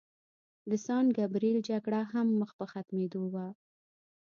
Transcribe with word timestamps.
د 0.69 0.71
سان 0.85 1.05
ګبریل 1.17 1.57
جګړه 1.69 2.01
هم 2.13 2.27
مخ 2.39 2.51
په 2.59 2.65
ختمېدو 2.71 3.23
وه. 3.33 3.47